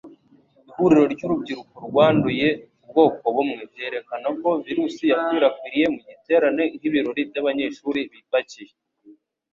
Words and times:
Ihuriro 0.69 1.05
ry'urubyiruko 1.13 1.77
rwanduye 1.89 2.47
ubwoko 2.83 3.23
bumwe, 3.35 3.61
byerekana 3.71 4.27
ko 4.41 4.49
virusi 4.65 5.03
yakwirakwiriye 5.11 5.87
mu 5.93 5.99
giterane, 6.09 6.63
nk'ibirori 6.75 7.21
by'abanyeshuri 7.29 8.01
bipakiye 8.11 8.71